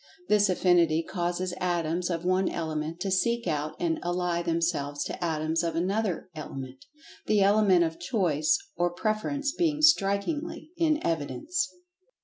[0.29, 5.61] This Affinity causes Atoms of one element to seek out and ally themselves to Atoms
[5.61, 6.83] of another element,
[7.27, 11.71] the element[Pg 86] of "choice" or "preference" being strikingly in evidence.